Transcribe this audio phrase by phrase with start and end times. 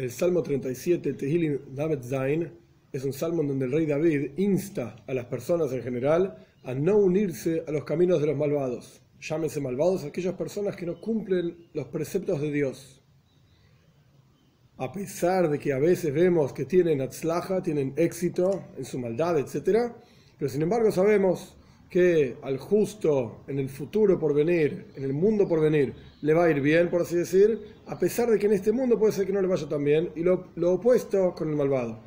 [0.00, 2.50] El Salmo 37, Tehillim David Zain,
[2.90, 6.96] es un salmo donde el rey David insta a las personas en general a no
[6.96, 9.02] unirse a los caminos de los malvados.
[9.20, 13.02] Llámese malvados aquellas personas que no cumplen los preceptos de Dios.
[14.78, 19.38] A pesar de que a veces vemos que tienen atzlaja, tienen éxito en su maldad,
[19.38, 19.92] etc.
[20.38, 21.58] Pero sin embargo sabemos
[21.90, 25.92] que al justo en el futuro por venir, en el mundo por venir,
[26.22, 28.96] le va a ir bien, por así decir, a pesar de que en este mundo
[28.96, 31.98] puede ser que no le vaya tan bien, y lo, opuesto con el malvado.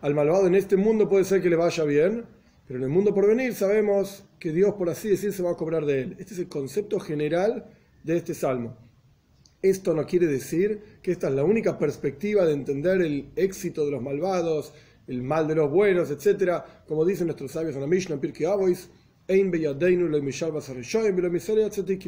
[0.00, 2.24] Al malvado en este mundo puede ser que le vaya bien,
[2.66, 5.56] pero en el mundo por venir sabemos que Dios, por así decir, se va a
[5.56, 6.16] cobrar de él.
[6.18, 7.66] Este es el concepto general
[8.02, 8.76] de este salmo.
[9.62, 13.92] Esto no quiere decir que esta es la única perspectiva de entender el éxito de
[13.92, 14.72] los malvados,
[15.06, 16.62] el mal de los buenos, etc.
[16.86, 18.88] Como dicen nuestros sabios en la Mishnah, en Pirkei Avos,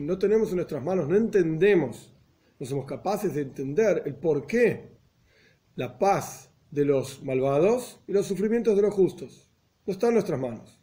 [0.06, 2.14] no tenemos en nuestras manos, no entendemos,
[2.58, 4.88] no somos capaces de entender el por qué
[5.76, 9.50] la paz de los malvados y los sufrimientos de los justos.
[9.86, 10.80] No está en nuestras manos.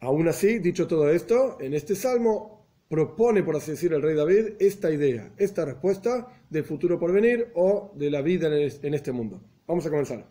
[0.00, 4.54] Aún así, dicho todo esto, en este salmo propone, por así decir, el rey David
[4.60, 9.40] esta idea, esta respuesta del futuro por venir o de la vida en este mundo.
[9.66, 10.28] Vamos a comenzar.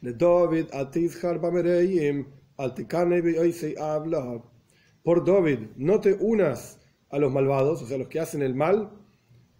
[0.00, 0.66] David
[5.02, 8.90] por David, no te unas a los malvados, o sea, los que hacen el mal,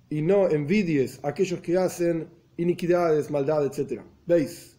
[0.09, 4.03] y no envidies a aquellos que hacen iniquidades, maldad, etc.
[4.27, 4.79] ¿Veis?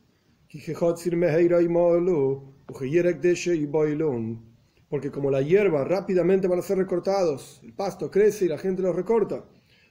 [4.90, 8.82] Porque como la hierba rápidamente van a ser recortados, el pasto crece y la gente
[8.82, 9.46] los recorta.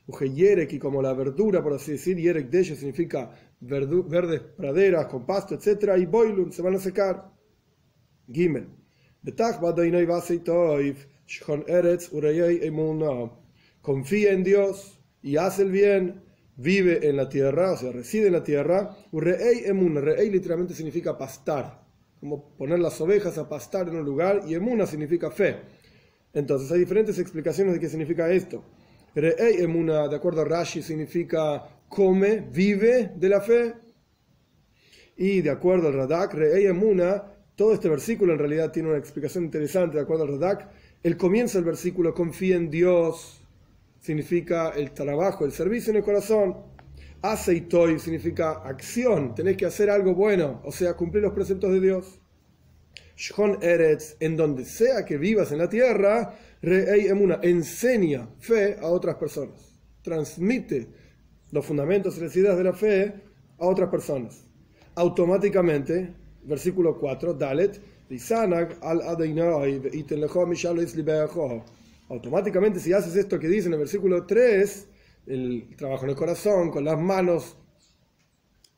[0.08, 3.30] y como la verdura, por así decir, yerek significa
[3.60, 5.92] verdes praderas con pasto, etc.
[5.98, 7.35] Y boilun se van a secar.
[8.32, 8.68] Gimel.
[13.82, 16.22] Confía en Dios y hace el bien,
[16.56, 18.96] vive en la tierra, o sea, reside en la tierra.
[19.12, 21.82] Urei emun, rei literalmente significa pastar,
[22.20, 25.56] como poner las ovejas a pastar en un lugar, y emuna significa fe.
[26.32, 28.62] Entonces hay diferentes explicaciones de qué significa esto.
[29.14, 33.74] Rei emuna, de acuerdo a Rashi, significa come, vive de la fe.
[35.16, 39.44] Y de acuerdo al Radak, rei emuna todo este versículo en realidad tiene una explicación
[39.44, 40.68] interesante de acuerdo al Radak.
[41.02, 43.40] El comienzo del versículo, confía en Dios,
[43.98, 46.56] significa el trabajo, el servicio en el corazón.
[47.22, 52.20] Aceitoy significa acción, tenés que hacer algo bueno, o sea, cumplir los preceptos de Dios.
[53.16, 58.86] Shon Eretz, en donde sea que vivas en la tierra, Re'ei Emuna, enseña fe a
[58.88, 59.80] otras personas.
[60.02, 60.88] Transmite
[61.52, 63.14] los fundamentos y las ideas de la fe
[63.58, 64.44] a otras personas.
[64.94, 67.80] Automáticamente versículo 4, Dalet,
[68.82, 69.02] al
[72.08, 74.88] Automáticamente, si haces esto que dice en el versículo 3,
[75.26, 77.56] el trabajo en el corazón, con las manos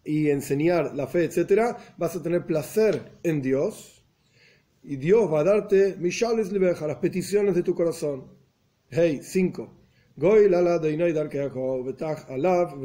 [0.03, 4.03] y enseñar la fe, etc., vas a tener placer en Dios
[4.83, 8.33] y Dios va a darte Mishales Libeja, las peticiones de tu corazón.
[8.89, 9.75] Hey, 5.
[10.17, 10.95] Goy lala de
[12.29, 12.77] alav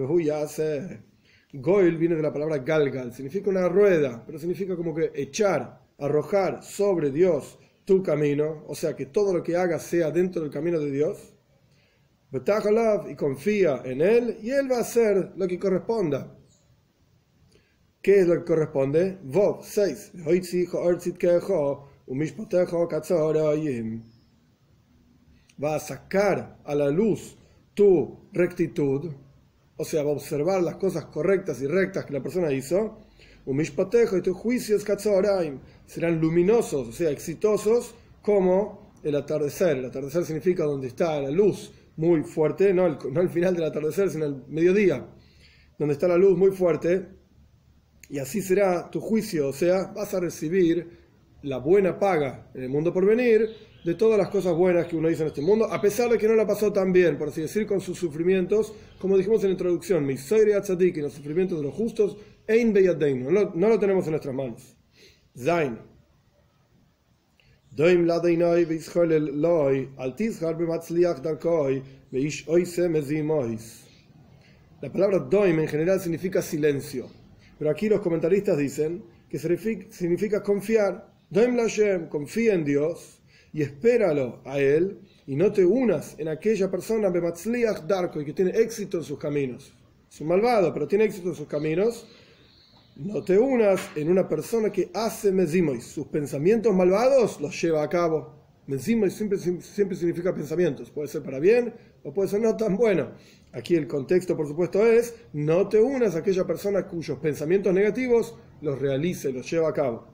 [1.54, 6.64] Goil viene de la palabra galgal, significa una rueda, pero significa como que echar, arrojar
[6.64, 10.80] sobre Dios tu camino, o sea que todo lo que hagas sea dentro del camino
[10.80, 11.36] de Dios.
[12.32, 16.36] Y confía en Él y Él va a hacer lo que corresponda.
[18.02, 19.20] ¿Qué es lo que corresponde?
[19.24, 20.14] Vov 6.
[25.64, 27.38] Va a sacar a la luz
[27.76, 29.12] tu rectitud
[29.78, 33.00] o sea, va a observar las cosas correctas y rectas que la persona hizo,
[33.46, 34.86] un mishpatejo y tus juicios
[35.86, 39.78] serán luminosos, o sea, exitosos como el atardecer.
[39.78, 44.10] El atardecer significa donde está la luz muy fuerte, no no el final del atardecer,
[44.10, 45.06] sino el mediodía,
[45.78, 47.08] donde está la luz muy fuerte,
[48.10, 51.04] y así será tu juicio, o sea, vas a recibir
[51.42, 53.50] la buena paga en el mundo por venir
[53.84, 56.28] de todas las cosas buenas que uno hizo en este mundo, a pesar de que
[56.28, 59.54] no la pasó tan bien, por así decir, con sus sufrimientos, como dijimos en la
[59.54, 62.18] introducción, y los sufrimientos de los justos,
[62.48, 64.78] Ein no, no lo tenemos en nuestras manos.
[65.38, 65.80] Zain.
[67.76, 67.92] La
[74.92, 77.10] palabra doim en general significa silencio,
[77.58, 81.12] pero aquí los comentaristas dicen que significa confiar.
[81.30, 83.23] Doim Lashem, confía en Dios
[83.54, 88.52] y espéralo a Él y no te unas en aquella persona darko y que tiene
[88.52, 89.74] éxito en sus caminos.
[90.12, 92.08] Es un malvado, pero tiene éxito en sus caminos.
[92.96, 95.84] No te unas en una persona que hace mezimois.
[95.86, 98.44] Sus pensamientos malvados los lleva a cabo.
[98.66, 100.90] Menzima siempre, siempre significa pensamientos.
[100.90, 101.74] Puede ser para bien
[102.04, 103.12] o puede ser no tan bueno.
[103.52, 108.36] Aquí el contexto, por supuesto, es no te unas a aquella persona cuyos pensamientos negativos
[108.62, 110.08] los realice, los lleva a cabo.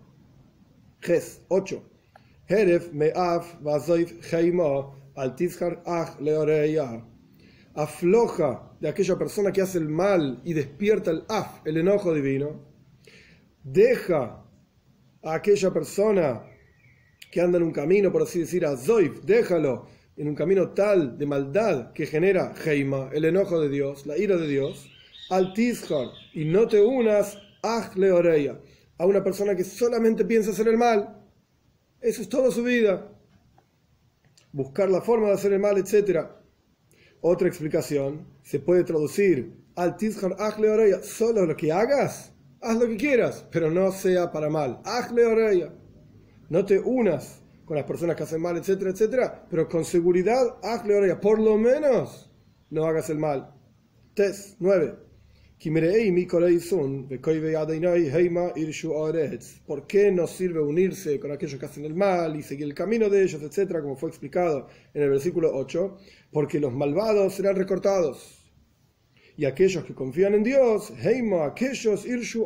[0.99, 1.98] Ges 8.
[2.49, 5.35] Heref me'af vazoif heima al
[5.85, 7.05] ach leoreya.
[7.75, 12.65] Afloja de aquella persona que hace el mal y despierta el af, el enojo divino.
[13.63, 14.43] Deja
[15.21, 16.41] a aquella persona
[17.31, 19.85] que anda en un camino, por así decir, a Zoif, déjalo
[20.17, 24.37] en un camino tal de maldad que genera Heima, el enojo de Dios, la ira
[24.37, 24.89] de Dios,
[25.29, 28.59] al Tizhar, y no te unas a Leoreya,
[28.97, 31.18] a una persona que solamente piensa hacer el mal.
[32.01, 33.11] Eso es toda su vida.
[34.51, 36.27] Buscar la forma de hacer el mal, etc.
[37.21, 42.87] Otra explicación se puede traducir al Tizhar Aj Leoreya, solo lo que hagas, haz lo
[42.87, 44.81] que quieras, pero no sea para mal.
[44.83, 45.73] Aj Leoreya
[46.49, 51.15] no te unas con las personas que hacen mal, etcétera, etcétera, pero con seguridad, hazle
[51.17, 52.31] por lo menos
[52.71, 53.53] no hagas el mal.
[54.15, 55.08] Test 9.
[59.65, 63.09] ¿Por qué nos sirve unirse con aquellos que hacen el mal y seguir el camino
[63.09, 65.97] de ellos, etcétera, como fue explicado en el versículo 8?
[66.31, 68.37] Porque los malvados serán recortados.
[69.35, 72.45] Y aquellos que confían en Dios, Heima, aquellos Irshu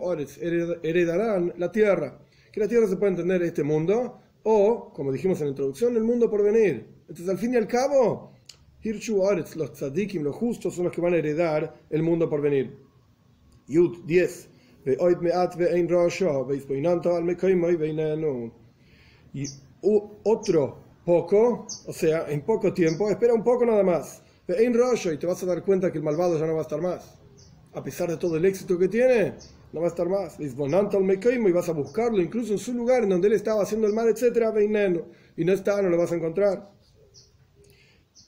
[0.82, 2.20] heredarán la tierra
[2.54, 6.04] que la tierra se puede entender este mundo, o, como dijimos en la introducción, el
[6.04, 6.86] mundo por venir.
[7.02, 8.36] Entonces, al fin y al cabo,
[8.84, 12.42] Hirshu Aretz, los tzadikim, los justos, son los que van a heredar el mundo por
[12.42, 12.78] venir.
[13.68, 14.50] Yud 10.
[19.34, 19.46] Y
[20.24, 24.22] otro poco, o sea, en poco tiempo, espera un poco nada más.
[24.48, 27.18] Y te vas a dar cuenta que el malvado ya no va a estar más.
[27.74, 29.34] A pesar de todo el éxito que tiene,
[29.72, 30.40] no va a estar más.
[30.40, 34.10] Y vas a buscarlo incluso en su lugar en donde él estaba haciendo el mal,
[34.10, 34.54] etc.
[35.38, 36.72] Y no está, no lo vas a encontrar.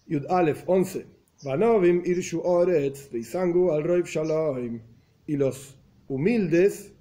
[0.07, 1.05] Yud Aleph 11.
[5.27, 5.77] Y los
[6.07, 6.91] humildes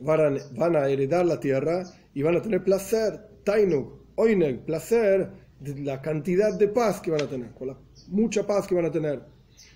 [0.00, 5.30] van a, heredar la tierra y van a tener placer, tainuk, oineg, placer
[5.60, 7.76] de la cantidad de paz que van a tener, con la
[8.08, 9.20] mucha paz que van a tener.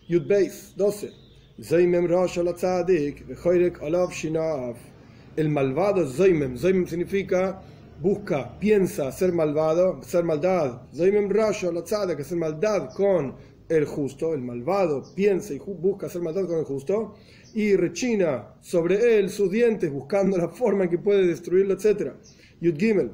[0.08, 1.10] Yud Beis 12.
[5.36, 6.56] El malvado Zoimem.
[6.56, 7.62] Zoimem significa
[8.00, 10.82] busca, piensa ser malvado, ser maldad.
[10.92, 11.70] Zoimem Rasha
[12.16, 13.34] que hacer maldad con
[13.68, 14.34] el justo.
[14.34, 17.14] El malvado piensa y busca hacer maldad con el justo.
[17.54, 22.12] Y rechina sobre él sus dientes buscando la forma en que puede destruirlo, etc.
[22.60, 23.10] Yud Gimel.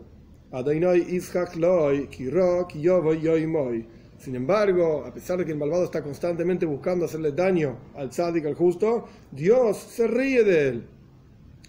[4.18, 8.46] Sin embargo, a pesar de que el malvado está constantemente buscando hacerle daño al tzadik,
[8.46, 10.84] al justo, Dios se ríe de él.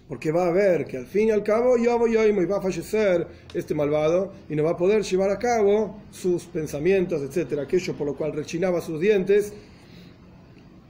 [0.08, 3.26] Porque va a ver que al fin y al cabo yo voy va a fallecer
[3.54, 8.08] este malvado y no va a poder llevar a cabo sus pensamientos, etcétera, aquello por
[8.08, 9.54] lo cual rechinaba sus dientes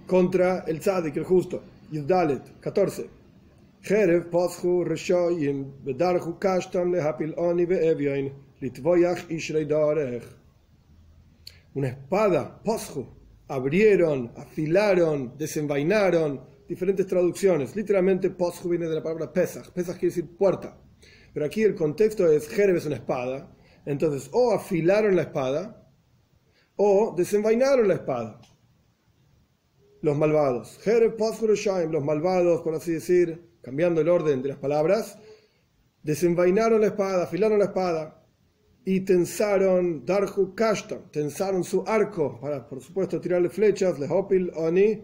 [0.06, 1.62] contra el tzadik, el justo.
[1.92, 3.08] Yuddalet 14.
[3.82, 10.42] Jerev poschu reshoyim bedarchu kashtam lehapil oni ve'evyoin litvoyach ishrei darech
[11.74, 13.06] una espada, posjo,
[13.48, 17.74] abrieron, afilaron, desenvainaron, diferentes traducciones.
[17.74, 19.70] Literalmente, posjo viene de la palabra pesach.
[19.70, 20.76] Pesach quiere decir puerta.
[21.32, 23.54] Pero aquí el contexto es, Jereb es una espada.
[23.86, 25.90] Entonces, o afilaron la espada,
[26.76, 28.40] o desenvainaron la espada.
[30.02, 30.78] Los malvados.
[31.90, 35.16] Los malvados, por así decir, cambiando el orden de las palabras,
[36.02, 38.26] desenvainaron la espada, afilaron la espada
[38.84, 40.54] y tensaron Darhu
[41.12, 45.00] tensaron su arco para, por supuesto, tirarle flechas, Lehopil Oni,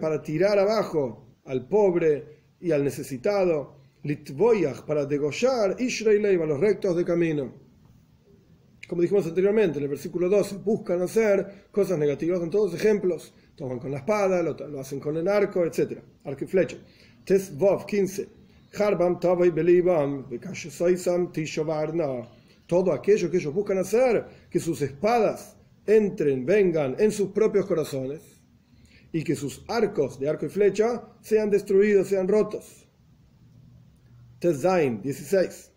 [0.00, 6.96] para tirar abajo al pobre y al necesitado, Litvoyach, para degollar Israel a los rectos
[6.96, 7.52] de camino.
[8.88, 13.32] Como dijimos anteriormente, en el versículo 12, buscan hacer cosas negativas con todos ejemplos.
[13.56, 15.98] Toman con la espada, lo, hacen con el arco, etc.
[16.24, 16.76] Arco y flecha.
[17.24, 18.28] Tes Vov 15.
[18.78, 22.26] Harbam Tavai Belibam, Bekashosoisam Tishovarna
[22.72, 25.56] todo aquello que ellos buscan hacer, que sus espadas
[25.86, 28.22] entren, vengan en sus propios corazones
[29.12, 32.88] y que sus arcos de arco y flecha sean destruidos, sean rotos.
[34.38, 35.72] Tezain 16.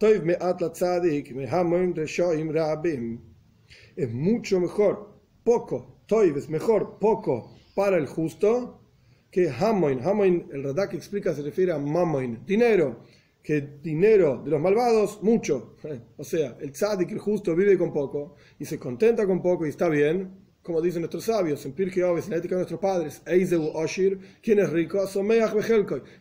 [3.98, 8.82] Es mucho mejor, poco, toiv es mejor, poco para el justo
[9.30, 10.02] que hamoin.
[10.02, 13.02] Hamoin, el Radak explica, se refiere a mamoin, dinero
[13.46, 15.76] que dinero de los malvados, mucho.
[16.18, 19.70] O sea, el tzadik, el justo, vive con poco y se contenta con poco y
[19.70, 20.32] está bien,
[20.64, 23.22] como dicen nuestros sabios en Pirkei Oves, en la ética de nuestros padres.
[23.28, 25.00] Eizeu Oshir, quien es rico,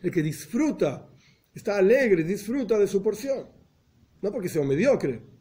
[0.03, 1.09] el que disfruta,
[1.51, 3.47] está alegre, disfruta de su porción.
[4.21, 5.34] No porque sea un mediocre.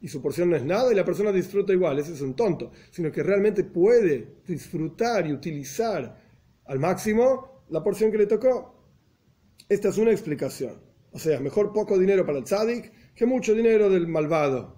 [0.00, 2.70] Y su porción no es nada y la persona disfruta igual, ese es un tonto,
[2.90, 6.22] sino que realmente puede disfrutar y utilizar
[6.66, 8.74] al máximo la porción que le tocó.
[9.68, 10.80] Esta es una explicación.
[11.12, 14.76] O sea, mejor poco dinero para el tzadik que mucho dinero del malvado.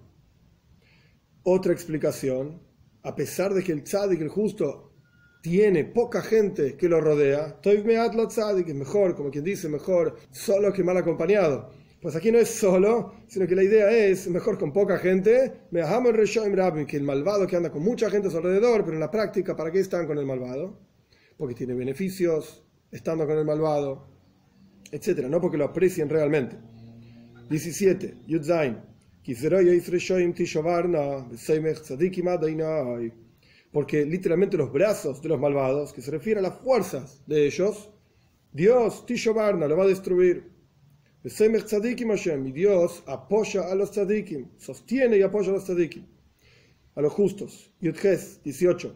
[1.43, 2.61] Otra explicación,
[3.03, 4.93] a pesar de que el tzadik, el justo,
[5.41, 10.83] tiene poca gente que lo rodea, tzadik es mejor, como quien dice, mejor solo que
[10.83, 11.71] mal acompañado.
[12.01, 15.63] Pues aquí no es solo, sino que la idea es mejor con poca gente,
[16.87, 19.53] que el malvado que anda con mucha gente a su alrededor, pero en la práctica,
[19.53, 20.79] ¿para qué están con el malvado?
[21.37, 24.07] Porque tiene beneficios estando con el malvado,
[24.91, 25.27] etc.
[25.27, 26.57] No porque lo aprecien realmente.
[27.49, 28.19] 17.
[28.27, 28.77] Yudzain.
[33.71, 37.91] Porque literalmente los brazos de los malvados, que se refiere a las fuerzas de ellos,
[38.53, 40.58] Dios, Tishovarna, lo va a destruir.
[41.21, 46.05] Y Dios apoya a los tzadikim, sostiene y apoya a los tzadikim,
[46.95, 47.71] a los justos.
[47.81, 48.95] Yudges 18.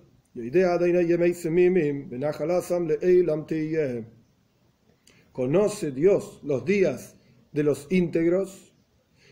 [5.32, 7.16] Conoce Dios los días
[7.52, 8.74] de los íntegros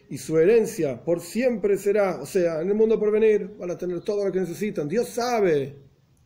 [0.10, 3.77] y su herencia por siempre será, o sea, en el mundo por venir van a
[3.77, 4.89] tener todo lo que necesitan.
[4.89, 5.75] Dios sabe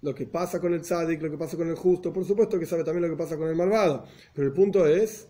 [0.02, 2.66] lo que pasa con el tzadik, lo que pasa con el justo, por supuesto que
[2.66, 5.30] sabe también lo que pasa con el malvado, pero el punto es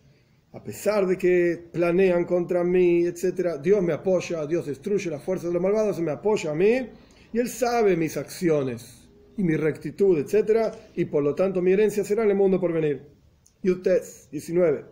[0.55, 5.50] a pesar de que planean contra mí, etc., Dios me apoya, Dios destruye las fuerzas
[5.50, 6.88] de los malvados, me apoya a mí,
[7.33, 12.05] y Él sabe mis acciones y mi rectitud, etc., y por lo tanto mi herencia
[12.05, 13.03] será en el mundo por venir.
[13.63, 14.85] Yutes 19.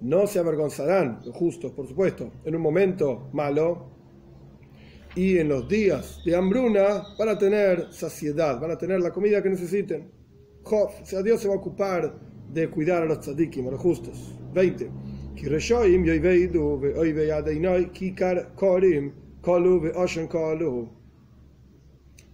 [0.00, 3.90] No se avergonzarán los justos, por supuesto, en un momento malo
[5.14, 9.42] y en los días de hambruna van a tener saciedad, van a tener la comida
[9.42, 10.19] que necesiten.
[10.70, 12.16] Job, o sea, Dios se va a ocupar
[12.52, 14.36] de cuidar a los tzadikim, a los justos.
[14.54, 14.88] 20.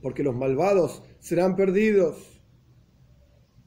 [0.02, 2.42] Porque los malvados serán perdidos.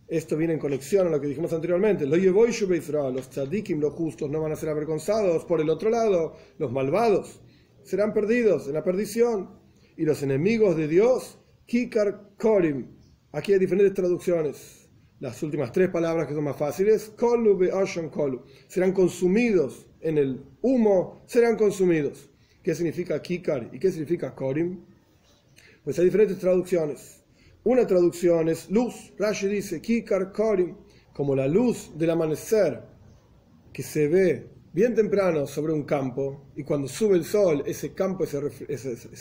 [0.08, 2.06] Esto viene en conexión a lo que dijimos anteriormente.
[2.06, 5.46] Los tzadikim, los justos, no van a ser avergonzados.
[5.46, 7.42] Por el otro lado, los malvados
[7.84, 9.50] serán perdidos en la perdición.
[9.98, 12.99] Y los enemigos de Dios, kikar korim,
[13.32, 14.90] Aquí hay diferentes traducciones.
[15.20, 17.60] Las últimas tres palabras que son más fáciles, kolu
[18.10, 22.30] kolu, serán consumidos en el humo, serán consumidos.
[22.64, 24.86] ¿Qué significa kikar y qué significa korim?
[25.84, 27.24] Pues hay diferentes traducciones.
[27.64, 29.14] Una traducción es luz.
[29.18, 30.76] Rashi dice kikar korim,
[31.14, 32.82] como la luz del amanecer
[33.74, 38.24] que se ve bien temprano sobre un campo y cuando sube el sol, ese campo,
[38.24, 38.40] esa,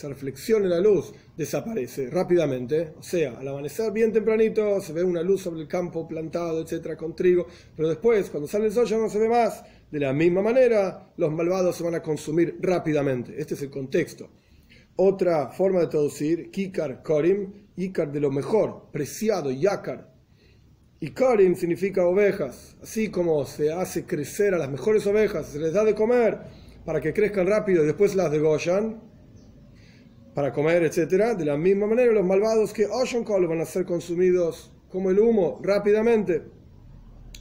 [0.07, 2.93] reflexión en la luz desaparece rápidamente.
[2.97, 6.95] O sea, al amanecer bien tempranito se ve una luz sobre el campo plantado, etcétera,
[6.95, 9.63] con trigo, pero después, cuando sale el sol, ya no se ve más.
[9.91, 13.33] De la misma manera, los malvados se van a consumir rápidamente.
[13.37, 14.29] Este es el contexto.
[14.97, 20.13] Otra forma de traducir, Kikar Korim, Ikar de lo mejor, preciado, Yakar,
[21.01, 25.71] y Karim significa ovejas, así como se hace crecer a las mejores ovejas, se les
[25.71, 26.39] da de comer
[26.83, 29.01] para que crezcan rápido y después las degollan
[30.33, 31.37] para comer, etc.
[31.37, 35.19] De la misma manera, los malvados que Ocean Call van a ser consumidos como el
[35.19, 36.43] humo rápidamente.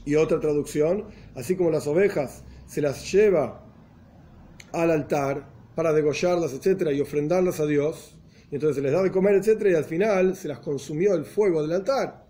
[0.05, 3.65] Y otra traducción, así como las ovejas se las lleva
[4.73, 6.91] al altar para degollarlas, etc.
[6.93, 8.17] y ofrendarlas a Dios,
[8.51, 9.67] y entonces se les da de comer, etc.
[9.71, 12.28] y al final se las consumió el fuego del altar.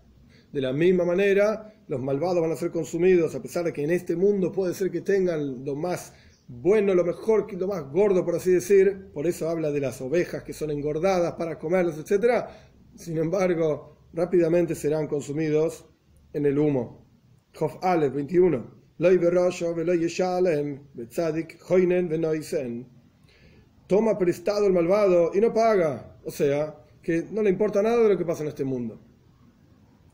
[0.51, 3.91] De la misma manera, los malvados van a ser consumidos, a pesar de que en
[3.91, 6.13] este mundo puede ser que tengan lo más
[6.47, 9.11] bueno, lo mejor, lo más gordo, por así decir.
[9.13, 12.45] Por eso habla de las ovejas que son engordadas para comerlas, etc.
[12.95, 15.85] Sin embargo, rápidamente serán consumidos
[16.33, 17.05] en el humo.
[17.55, 18.79] Jof Aleph 21.
[23.87, 26.19] Toma prestado el malvado y no paga.
[26.25, 28.99] O sea, que no le importa nada de lo que pasa en este mundo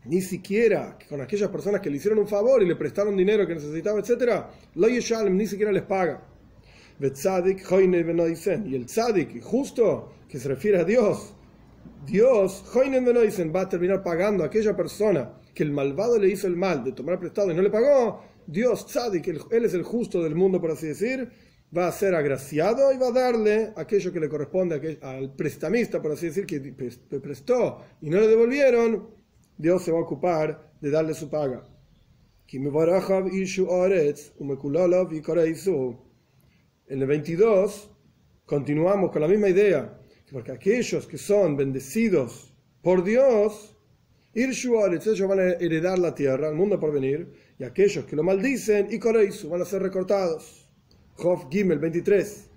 [0.06, 3.56] ni siquiera con aquellas personas que le hicieron un favor y le prestaron dinero que
[3.56, 4.46] necesitaba, etc.,
[4.76, 6.22] lo ni siquiera les paga.
[7.00, 7.06] Y
[8.76, 11.34] el tzadik, justo, que se refiere a Dios,
[12.06, 16.84] Dios va a terminar pagando a aquella persona que el malvado le hizo el mal
[16.84, 18.24] de tomar prestado y no le pagó.
[18.48, 21.30] Dios, tzadik, él es el justo del mundo, por así decir,
[21.76, 26.12] va a ser agraciado y va a darle aquello que le corresponde al prestamista, por
[26.12, 26.60] así decir, que
[27.20, 29.15] prestó y no le devolvieron
[29.58, 31.64] Dios se va a ocupar de darle su paga.
[36.88, 37.92] En el 22
[38.46, 39.98] continuamos con la misma idea,
[40.32, 43.76] porque aquellos que son bendecidos por Dios,
[44.34, 44.70] ellos
[45.28, 48.90] van a heredar la tierra, el mundo por venir, y aquellos que lo maldicen,
[49.50, 50.70] van a ser recortados.
[51.16, 52.50] Jof Gimel 23.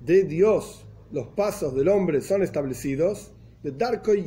[0.00, 3.30] De Dios los pasos del hombre son establecidos.
[3.62, 4.26] De Darko y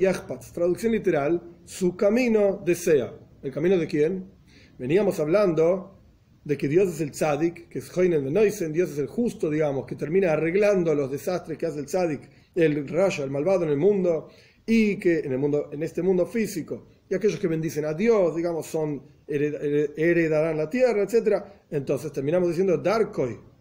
[0.53, 3.13] traducción literal, su camino desea.
[3.43, 4.31] ¿El camino de quién?
[4.79, 5.99] Veníamos hablando
[6.45, 9.49] de que Dios es el tzadik, que es Heinen de Neusen, Dios es el justo,
[9.49, 12.21] digamos, que termina arreglando los desastres que hace el tzadik,
[12.55, 14.29] el raya, el malvado en el mundo,
[14.65, 18.33] y que en, el mundo, en este mundo físico, y aquellos que bendicen a Dios,
[18.33, 21.43] digamos, son heredarán la tierra, etc.
[21.69, 23.56] Entonces terminamos diciendo Darkoi.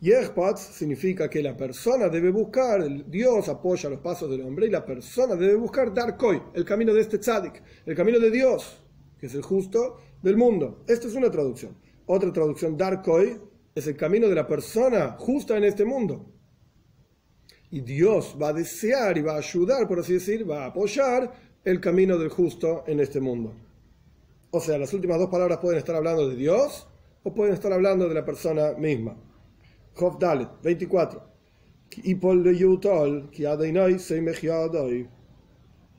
[0.00, 4.84] Yehpatz significa que la persona debe buscar, Dios apoya los pasos del hombre y la
[4.84, 8.80] persona debe buscar Darkoi, el camino de este tzadik, el camino de Dios,
[9.18, 10.84] que es el justo del mundo.
[10.86, 11.76] Esta es una traducción.
[12.06, 13.40] Otra traducción, Darkoi,
[13.74, 16.32] es el camino de la persona justa en este mundo.
[17.70, 21.32] Y Dios va a desear y va a ayudar, por así decir, va a apoyar
[21.64, 23.52] el camino del justo en este mundo.
[24.52, 26.86] O sea, las últimas dos palabras pueden estar hablando de Dios
[27.24, 29.16] o pueden estar hablando de la persona misma.
[29.98, 31.22] Job Dalet, 24.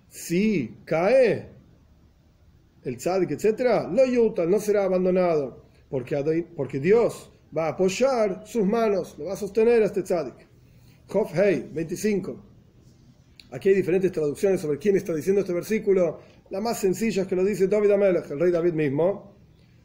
[0.08, 1.50] Si cae
[2.84, 8.66] el tzadik, etc., lo yutal no será abandonado, porque, porque Dios va a apoyar sus
[8.66, 10.48] manos, lo va a sostener a este tzadik.
[11.08, 12.46] Job Hey, 25.
[13.52, 16.20] Aquí hay diferentes traducciones sobre quién está diciendo este versículo.
[16.52, 19.39] La más sencilla es que lo dice David Amelech, el rey David mismo.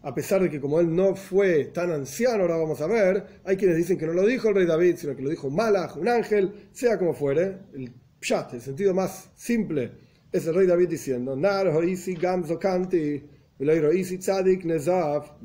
[0.06, 3.56] A pesar de que como él no fue tan anciano, ahora vamos a ver, hay
[3.56, 6.08] quienes dicen que no lo dijo el rey David, sino que lo un malach, un
[6.08, 7.60] ángel, sea como fuere.
[7.72, 9.92] El pshat, el sentido más simple,
[10.30, 13.22] es el rey David diciendo, Nar hoisi gamzo kanti,
[13.58, 15.38] tzadik nezav,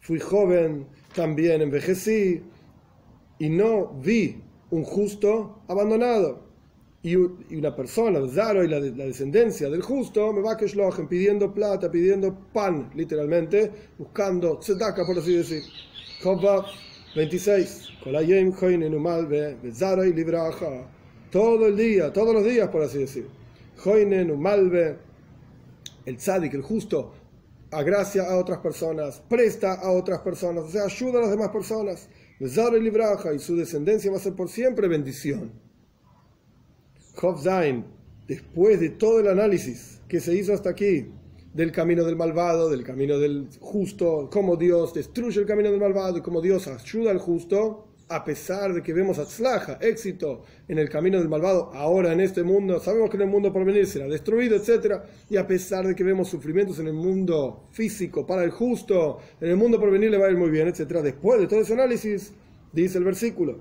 [0.00, 2.42] Fui joven, también envejecí,
[3.38, 6.51] y no vi un justo abandonado.
[7.04, 10.66] Y, una persona, Zaro y la, descendencia del justo, me va que
[11.08, 15.62] pidiendo plata, pidiendo pan, literalmente, buscando tzedaka, por así decir.
[17.16, 17.88] 26.
[21.30, 23.26] Todo el día, todos los días, por así decir.
[26.04, 27.14] El tzadik, el justo,
[27.72, 32.08] agracia a otras personas, presta a otras personas, o sea, ayuda a las demás personas
[32.38, 35.61] y su descendencia va a ser por siempre bendición.
[37.38, 37.84] Zain,
[38.26, 41.06] después de todo el análisis que se hizo hasta aquí,
[41.54, 46.18] del camino del malvado, del camino del justo, cómo Dios destruye el camino del malvado
[46.18, 50.88] y cómo Dios ayuda al justo, a pesar de que vemos atzlaja, éxito en el
[50.88, 54.06] camino del malvado, ahora en este mundo, sabemos que en el mundo por venir será
[54.06, 55.00] destruido, etc.
[55.30, 59.50] Y a pesar de que vemos sufrimientos en el mundo físico para el justo, en
[59.50, 61.00] el mundo por venir le va a ir muy bien, etc.
[61.02, 62.32] Después de todo ese análisis,
[62.72, 63.60] dice el versículo.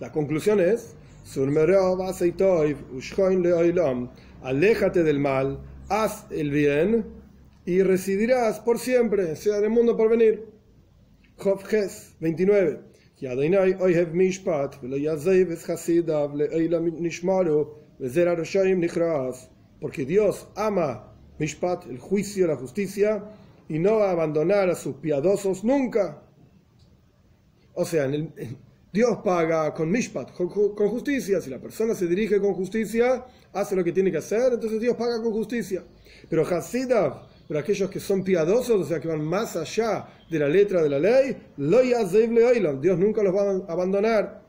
[0.00, 0.94] La conclusión es,
[4.42, 7.04] aléjate del mal, haz el bien
[7.64, 10.46] y residirás por siempre, sea en el mundo por venir.
[11.36, 11.62] Job
[12.20, 12.80] 29.
[19.80, 23.24] Porque Dios ama Mishpat, el juicio, la justicia,
[23.68, 26.22] y no va a abandonar a sus piadosos nunca.
[27.74, 28.10] O sea,
[28.92, 31.40] Dios paga con Mishpat, con, justicia.
[31.40, 33.24] Si la persona se dirige con justicia,
[33.54, 35.82] hace lo que tiene que hacer, entonces Dios paga con justicia.
[36.28, 40.48] Pero Hasidav, pero aquellos que son piadosos, o sea, que van más allá de la
[40.48, 44.42] letra de la ley, Dios nunca los va a abandonar.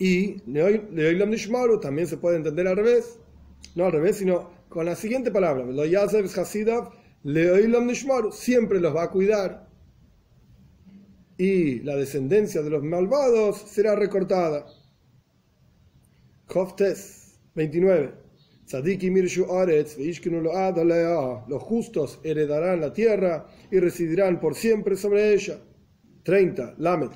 [0.00, 0.40] Y
[1.80, 3.18] también se puede entender al revés.
[3.76, 5.64] No al revés, sino con la siguiente palabra.
[7.22, 9.69] Leoilam Nishmaru siempre los va a cuidar.
[11.40, 14.66] Y la descendencia de los malvados será recortada.
[16.44, 18.12] Koftes 29.
[21.48, 25.58] Los justos heredarán la tierra y residirán por siempre sobre ella.
[26.24, 26.74] 30.
[26.76, 27.08] Lamed.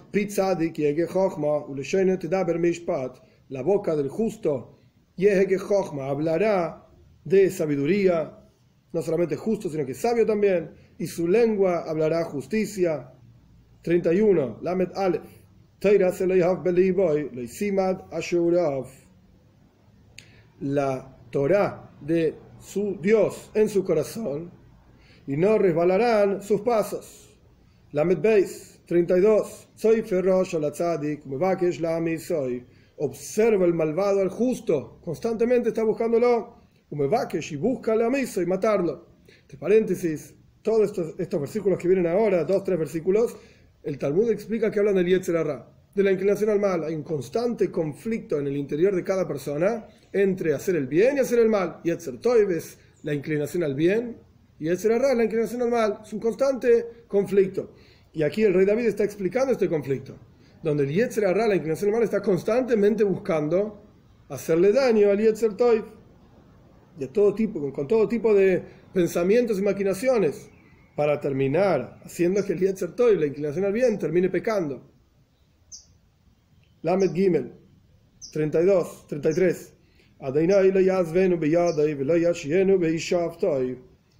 [3.48, 4.78] La boca del justo
[6.00, 6.88] hablará
[7.24, 8.38] de sabiduría,
[8.90, 13.10] no solamente justo, sino que sabio también, y su lengua hablará justicia.
[13.84, 14.58] 31.
[14.62, 15.22] Lamed Aleph.
[20.60, 24.50] La Torah de su Dios en su corazón
[25.26, 27.28] y no resbalarán sus pasos.
[27.92, 29.68] Lamed Beis 32.
[29.74, 31.22] Soy feroz la tzadik,
[31.62, 32.64] es la ami soy.
[32.96, 36.56] Observa el malvado al justo, constantemente está buscándolo.
[36.88, 39.06] Umevakesh y busca la misa y matarlo.
[39.42, 43.36] Entre paréntesis, todos estos, estos versículos que vienen ahora, dos, tres versículos,
[43.84, 45.70] el Talmud explica que hablan del Yetzerará.
[45.94, 46.82] de la inclinación al mal.
[46.82, 51.20] Hay un constante conflicto en el interior de cada persona entre hacer el bien y
[51.20, 51.80] hacer el mal.
[51.84, 54.16] Y Etzer Toiv es la inclinación al bien
[54.58, 56.00] y Etzer Ra la inclinación al mal.
[56.02, 57.74] Es un constante conflicto.
[58.12, 60.16] Y aquí el rey David está explicando este conflicto,
[60.62, 63.82] donde el Yetzer Ra, la inclinación al mal, está constantemente buscando
[64.28, 65.84] hacerle daño al Yetzer Toiv.
[66.98, 70.48] De todo tipo, con todo tipo de pensamientos y maquinaciones,
[70.96, 74.82] para terminar haciendo que el Yetzer Toiv, la inclinación al bien, termine pecando.
[76.82, 77.52] Lamed Gimel,
[78.32, 79.74] 32, 33.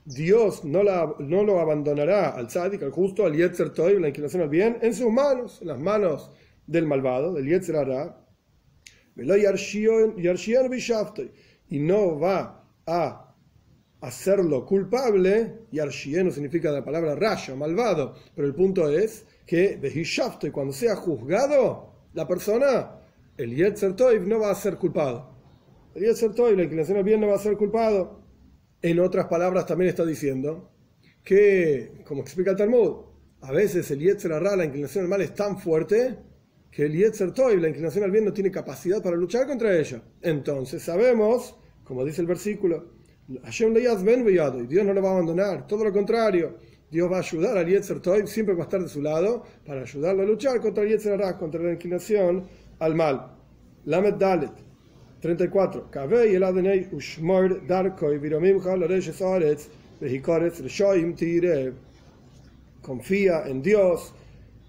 [0.06, 4.42] Dios no, la, no lo abandonará al tzadik, al justo, al yetzer toiv, la inclinación
[4.42, 6.30] al bien, en sus manos, en las manos
[6.66, 8.20] del malvado, del yetzer hará.
[11.68, 13.23] Y no va a
[14.06, 19.80] hacerlo culpable, y no significa la palabra raya, malvado, pero el punto es que
[20.52, 23.00] cuando sea juzgado, la persona,
[23.36, 25.34] el Yetzer Toiv no va a ser culpado.
[25.94, 28.20] El Yetzer Toiv, la inclinación al bien, no va a ser culpado.
[28.82, 30.70] En otras palabras, también está diciendo
[31.24, 32.96] que, como explica el Talmud,
[33.40, 36.18] a veces el Yetzer Arra, la inclinación al mal, es tan fuerte
[36.70, 40.02] que el Yetzer Toiv, la inclinación al bien, no tiene capacidad para luchar contra ella.
[40.20, 42.93] Entonces sabemos, como dice el versículo,
[43.44, 46.56] Hashem y Dios no lo va a abandonar, todo lo contrario.
[46.90, 49.80] Dios va a ayudar al Yetzer Toiv, siempre va a estar de su lado, para
[49.82, 52.44] ayudarlo a luchar contra el Yetzer Ará, contra la inclinación
[52.78, 53.32] al mal.
[53.86, 54.52] Lamed Dalet,
[55.20, 55.90] 34.
[55.90, 56.44] Kavei el.
[62.82, 64.14] Confía en Dios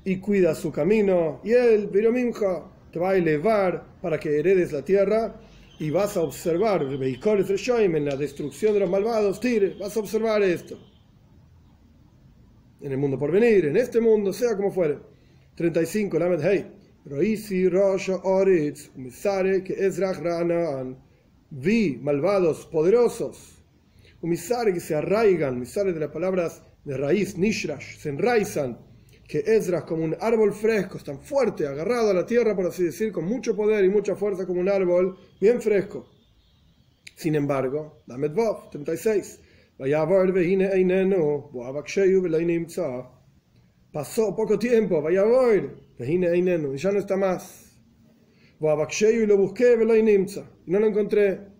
[0.05, 4.81] y cuida su camino, y él, Viromimcha, te va a elevar para que heredes la
[4.83, 5.35] tierra
[5.79, 10.77] y vas a observar en la destrucción de los malvados, tire, vas a observar esto
[12.85, 14.99] en el mundo por venir, en este mundo, sea como fuere.
[15.55, 16.71] 35, Lamed Hey.
[17.05, 20.97] Roisi Rosha Oritz, Umisare que Ezrach Ranaan.
[21.49, 23.63] Vi malvados, poderosos.
[24.21, 28.77] Umisare que se arraigan, Umisare de las palabras de raíz, Nishrash, se enraizan.
[29.27, 33.11] Que Ezra como un árbol fresco, tan fuerte, agarrado a la tierra, por así decir,
[33.11, 36.09] con mucho poder y mucha fuerza, como un árbol bien fresco.
[37.15, 39.39] Sin embargo, Lamed Vov, 36.
[43.91, 45.23] Pasó poco tiempo, vaya
[45.97, 47.77] y ya no está más.
[48.59, 51.54] Y lo busqué, y no lo encontré.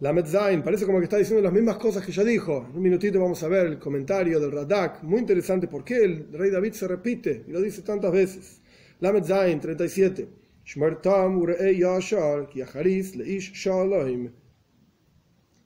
[0.00, 2.66] La Metzain parece como que está diciendo las mismas cosas que ya dijo.
[2.70, 6.32] En un minutito vamos a ver el comentario del Radak, muy interesante por qué el
[6.32, 8.62] rey David se repite y lo dice tantas veces.
[9.00, 10.28] La Metzain 37.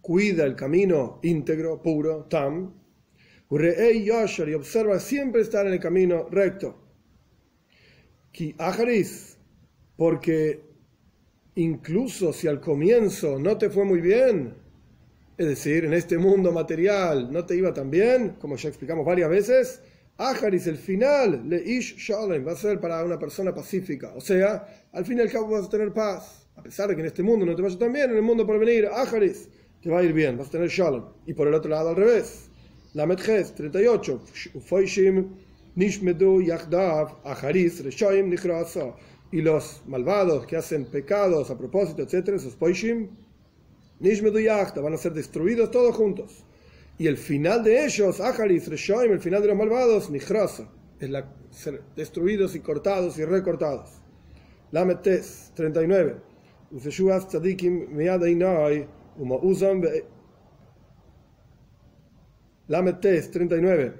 [0.01, 2.75] cuida el camino íntegro, puro, tam,
[3.51, 6.77] y observa siempre estar en el camino recto.
[9.97, 10.74] Porque
[11.57, 14.55] incluso si al comienzo no te fue muy bien,
[15.37, 19.31] es decir, en este mundo material no te iba tan bien, como ya explicamos varias
[19.31, 19.81] veces,
[20.17, 24.13] Ajaris, el final, le ish shalem, va a ser para una persona pacífica.
[24.15, 26.47] O sea, al fin y al cabo vas a tener paz.
[26.55, 28.47] A pesar de que en este mundo no te vaya tan bien, en el mundo
[28.47, 29.49] por venir, Ajaris,
[29.83, 31.05] te va a ir bien, vas a tener shalom.
[31.27, 32.49] Y por el otro lado, al revés.
[32.93, 34.23] La Metjes, 38.
[35.77, 38.31] Nishmedu Yachdav, Ajaris, Reshoim,
[39.35, 43.09] Y los malvados que hacen pecados a propósito, etc., esos Poishim,
[43.99, 46.45] Nishmedu Yachdav, van a ser destruidos todos juntos.
[46.99, 50.71] Y el final de ellos, Ajaris, Reshoim, el final de los malvados, Nichrasa,
[51.01, 53.91] es la, ser destruidos y cortados y recortados.
[54.71, 56.15] La Metes, 39.
[56.71, 59.83] Useshuas tzadikim miadainai, uma uzam
[62.69, 63.93] Lametes 39.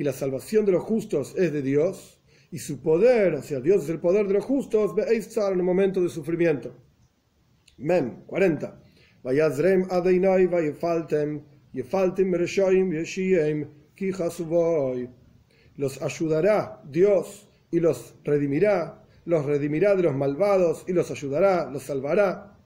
[0.00, 3.84] Y la salvación de los justos es de Dios, y su poder, o sea, Dios
[3.84, 6.74] es el poder de los justos, en el momento de sufrimiento.
[7.76, 8.80] Mem 40.
[9.22, 11.42] Vayazrem Adeinai vayefaltem,
[11.74, 13.68] yefaltem reshoim yeshiem,
[15.76, 21.82] Los ayudará Dios y los redimirá, los redimirá de los malvados y los ayudará, los
[21.82, 22.58] salvará.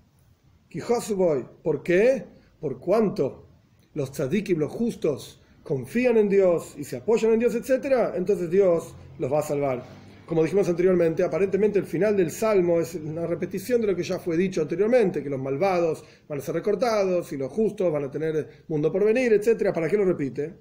[1.64, 2.26] ¿Por qué?
[2.60, 3.48] Por cuanto
[3.92, 8.94] los tzadikim, los justos, confían en Dios y se apoyan en Dios, etc., entonces Dios
[9.18, 9.82] los va a salvar.
[10.26, 14.18] Como dijimos anteriormente, aparentemente el final del Salmo es una repetición de lo que ya
[14.18, 18.10] fue dicho anteriormente, que los malvados van a ser recortados y los justos van a
[18.10, 19.72] tener mundo por venir, etc.
[19.74, 20.54] ¿Para qué lo repite?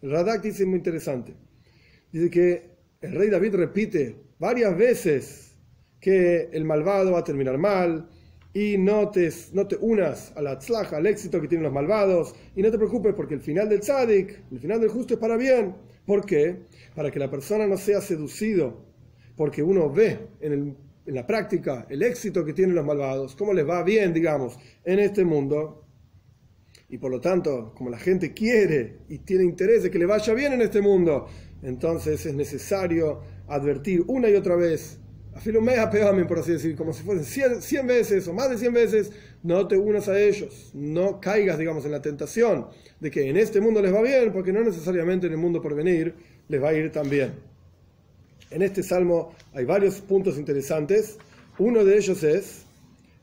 [0.00, 1.34] El Radak dice muy interesante.
[2.10, 2.70] Dice que
[3.00, 5.54] el rey David repite varias veces
[6.00, 8.08] que el malvado va a terminar mal,
[8.52, 9.30] y no te,
[9.80, 13.34] unas a la tzlaja, al éxito que tienen los malvados, y no te preocupes porque
[13.34, 15.74] el final del tzadik, el final del justo es para bien.
[16.04, 16.62] ¿Por qué?
[16.94, 18.84] Para que la persona no sea seducido,
[19.36, 23.68] porque uno ve en, en la práctica el éxito que tienen los malvados, cómo les
[23.68, 25.84] va bien, digamos, en este mundo,
[26.88, 30.34] y por lo tanto, como la gente quiere y tiene interés de que le vaya
[30.34, 31.28] bien en este mundo,
[31.62, 34.99] entonces es necesario advertir una y otra vez,
[35.34, 38.72] a Filomea pegamen, por así decir, como si fuesen 100, veces o más de 100
[38.72, 39.12] veces,
[39.42, 42.66] no te unas a ellos, no caigas, digamos, en la tentación
[42.98, 45.74] de que en este mundo les va bien, porque no necesariamente en el mundo por
[45.74, 46.14] venir
[46.48, 47.34] les va a ir tan bien.
[48.50, 51.16] En este salmo hay varios puntos interesantes.
[51.58, 52.64] Uno de ellos es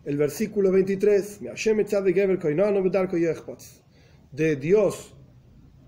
[0.05, 1.41] el versículo 23,
[4.31, 5.13] de Dios,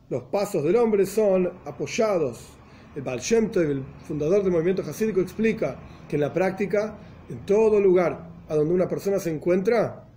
[0.10, 2.40] los pasos del hombre son apoyados.
[2.96, 6.98] El Baal el fundador del movimiento hasídico, explica que en la práctica,
[7.30, 10.08] en todo lugar a donde una persona se encuentra,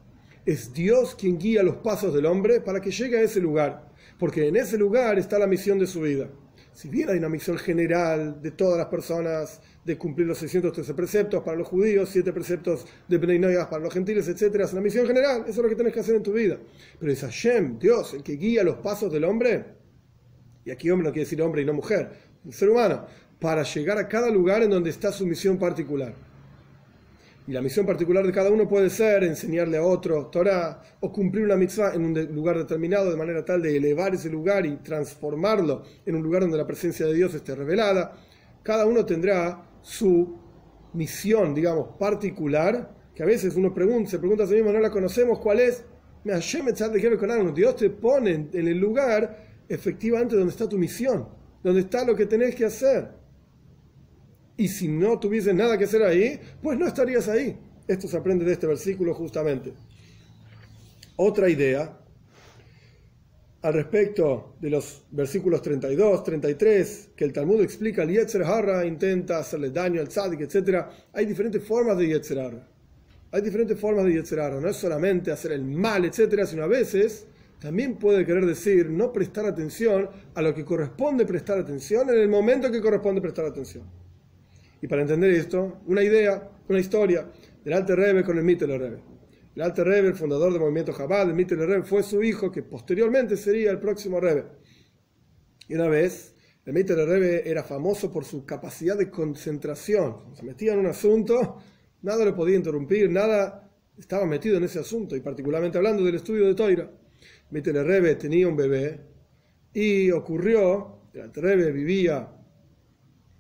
[0.47, 4.49] es Dios quien guía los pasos del hombre para que llegue a ese lugar, porque
[4.49, 6.31] en ese lugar está la misión de su vida.
[6.73, 11.43] Si bien hay una misión general de todas las personas de cumplir los 613 preceptos
[11.43, 15.43] para los judíos, 7 preceptos de Bnei para los gentiles, etc., es una misión general,
[15.43, 16.59] eso es lo que tienes que hacer en tu vida.
[16.99, 19.67] Pero es Hashem, Dios, el que guía los pasos del hombre,
[20.65, 23.07] y aquí hombre no quiere decir hombre y no mujer, el ser humano,
[23.41, 26.15] para llegar a cada lugar en donde está su misión particular.
[27.47, 31.45] Y la misión particular de cada uno puede ser enseñarle a otro Torah o cumplir
[31.45, 35.83] una mitzvah en un lugar determinado de manera tal de elevar ese lugar y transformarlo
[36.07, 38.17] en un lugar donde la presencia de Dios esté revelada.
[38.63, 40.39] Cada uno tendrá su
[40.93, 44.91] misión, digamos, particular, que a veces uno pregunta, se pregunta a sí mismo, no la
[44.91, 45.85] conocemos, ¿cuál es?
[46.25, 51.27] Dios te pone en el lugar efectivamente donde está tu misión,
[51.63, 53.09] donde está lo que tenés que hacer.
[54.57, 57.57] Y si no tuvieses nada que hacer ahí, pues no estarías ahí.
[57.87, 59.73] Esto se aprende de este versículo justamente.
[61.17, 61.99] Otra idea
[63.63, 69.39] al respecto de los versículos 32, 33, que el Talmud explica, el Yetzer Hara intenta
[69.39, 70.85] hacerle daño al tzadik, etc.
[71.13, 72.69] Hay diferentes formas de Yetzer Hara.
[73.31, 74.61] Hay diferentes formas de Yetzer Hara.
[74.61, 77.27] No es solamente hacer el mal, etc., sino a veces
[77.63, 82.29] también puede querer decir no prestar atención a lo que corresponde prestar atención en el
[82.29, 83.89] momento que corresponde prestar atención.
[84.81, 87.31] Y para entender esto, una idea, una historia
[87.65, 89.01] del Alte Rebbe con el Mittel Rebbe.
[89.55, 92.65] El Alte Rebbe, el fundador del movimiento Jabal, el Mittel Rebbe, fue su hijo que
[92.65, 94.45] posteriormente sería el próximo Rebbe.
[95.69, 96.35] Y una vez,
[96.67, 100.35] el Mittel Rebbe era famoso por su capacidad de concentración.
[100.35, 101.59] Se metía en un asunto,
[102.03, 106.49] nada lo podía interrumpir, nada estaba metido en ese asunto, y particularmente hablando del estudio
[106.49, 106.91] de Toira.
[107.53, 109.01] Mittel Rebbe tenía un bebé
[109.73, 112.29] y ocurrió, el Rebbe vivía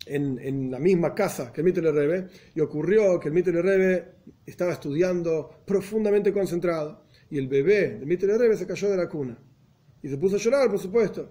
[0.06, 5.62] en, la misma casa que el Rebe y ocurrió que el Mitel Rebe estaba estudiando
[5.64, 9.38] profundamente concentrado y el bebé del Mitel Rebe se cayó de la cuna
[10.02, 11.30] y se puso a llorar, por supuesto.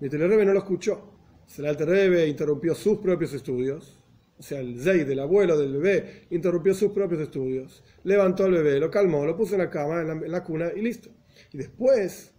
[0.00, 1.14] Mitel Rebe no lo escuchó.
[1.56, 3.98] El Alte Rebe interrumpió sus propios estudios,
[4.38, 8.78] o sea, el Zey del abuelo del bebé interrumpió sus propios estudios, levantó al bebé,
[8.78, 11.10] lo calmó, lo puso en la cama, en la, cuna y listo.
[11.52, 12.32] Y después,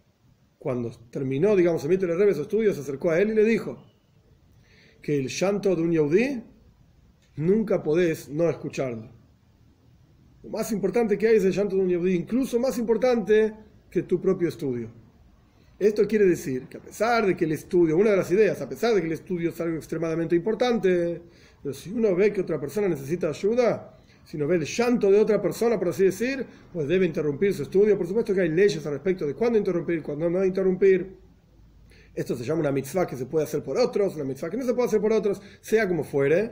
[0.58, 3.84] cuando terminó, digamos, el Mitel Rebe sus estudios, se acercó a él y le dijo,
[5.02, 6.44] que el llanto de un yaudí
[7.38, 9.10] nunca podés no escucharlo.
[10.44, 13.54] Lo más importante que hay es el llanto de un yaudí, incluso más importante
[13.90, 14.90] que tu propio estudio.
[15.78, 18.68] Esto quiere decir que a pesar de que el estudio, una de las ideas, a
[18.68, 21.22] pesar de que el estudio es algo extremadamente importante,
[21.64, 23.98] pero si uno ve que otra persona necesita ayuda,
[24.30, 27.64] si uno ve el llanto de otra persona, por así decir, pues debe interrumpir su
[27.64, 27.98] estudio.
[27.98, 31.18] Por supuesto que hay leyes al respecto de cuándo interrumpir, cuándo no interrumpir.
[32.14, 34.66] Esto se llama una mitzvah que se puede hacer por otros, una mitzvah que no
[34.66, 36.52] se puede hacer por otros, sea como fuere.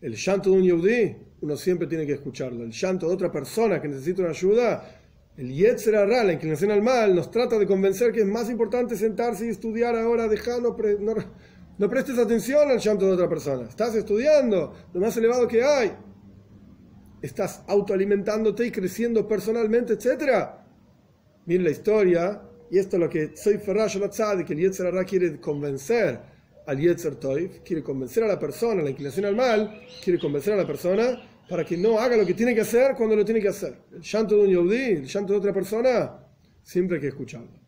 [0.00, 2.64] El llanto de un yudí, uno siempre tiene que escucharlo.
[2.64, 5.02] El llanto de otra persona que necesita una ayuda,
[5.36, 9.46] el yetzer la inclinación al mal, nos trata de convencer que es más importante sentarse
[9.46, 10.76] y estudiar ahora, dejar, no,
[11.78, 13.68] no, prestes atención al llanto de otra persona.
[13.68, 15.92] Estás estudiando, lo más elevado que hay.
[17.22, 20.48] Estás autoalimentándote y creciendo personalmente, etc.
[21.46, 25.40] Miren la historia y esto es lo que soy Ferrash al que el Yetzer quiere
[25.40, 26.20] convencer
[26.66, 30.56] al Yetzer Toif, quiere convencer a la persona, la inclinación al mal, quiere convencer a
[30.56, 33.48] la persona para que no haga lo que tiene que hacer cuando lo tiene que
[33.48, 33.78] hacer.
[33.92, 36.18] El llanto de un Yehudi, el llanto de otra persona,
[36.62, 37.65] siempre hay que escucharlo.